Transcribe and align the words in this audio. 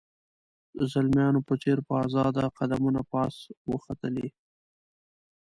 د 0.77 0.79
زلمیانو 0.91 1.39
په 1.47 1.53
څېر 1.61 1.77
په 1.87 1.93
آزاده 2.05 2.43
قدمونو 2.57 3.01
پاس 3.11 3.35
وختلې. 3.71 4.27